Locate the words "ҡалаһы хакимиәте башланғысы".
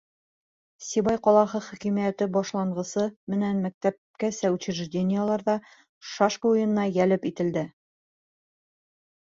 1.27-3.05